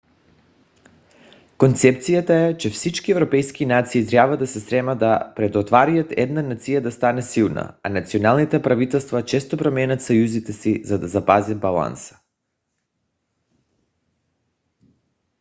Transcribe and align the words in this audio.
концепцията 1.57 2.33
е 2.33 2.57
че 2.57 2.69
всички 2.69 3.11
европейски 3.11 3.65
нации 3.65 4.07
трябва 4.07 4.37
да 4.37 4.47
се 4.47 4.59
стремят 4.59 4.99
да 4.99 5.33
предотвратят 5.35 6.13
една 6.17 6.41
нация 6.41 6.81
да 6.81 6.91
стане 6.91 7.21
силна 7.21 7.75
а 7.83 7.89
националните 7.89 8.61
правителства 8.61 9.25
често 9.25 9.57
променят 9.57 10.01
съюзите 10.01 10.53
си 10.53 10.81
за 10.85 10.99
да 10.99 11.07
запазят 11.07 11.59
баланса 11.59 12.19